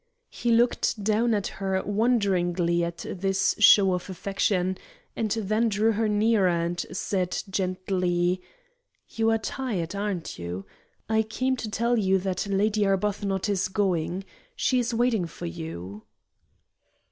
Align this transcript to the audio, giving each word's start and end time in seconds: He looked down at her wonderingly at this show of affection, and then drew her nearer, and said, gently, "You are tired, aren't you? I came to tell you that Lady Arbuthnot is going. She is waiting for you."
He 0.31 0.51
looked 0.51 1.03
down 1.03 1.35
at 1.35 1.45
her 1.61 1.79
wonderingly 1.83 2.83
at 2.83 3.05
this 3.07 3.53
show 3.59 3.93
of 3.93 4.09
affection, 4.09 4.79
and 5.15 5.29
then 5.29 5.69
drew 5.69 5.91
her 5.91 6.09
nearer, 6.09 6.47
and 6.47 6.83
said, 6.91 7.43
gently, 7.47 8.41
"You 9.09 9.29
are 9.29 9.37
tired, 9.37 9.93
aren't 9.93 10.39
you? 10.39 10.65
I 11.07 11.21
came 11.21 11.55
to 11.57 11.69
tell 11.69 11.99
you 11.99 12.17
that 12.17 12.47
Lady 12.47 12.83
Arbuthnot 12.83 13.47
is 13.47 13.67
going. 13.67 14.23
She 14.55 14.79
is 14.79 14.91
waiting 14.91 15.27
for 15.27 15.45
you." 15.45 16.01